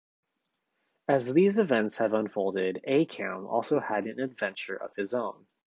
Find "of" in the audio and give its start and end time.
4.75-4.95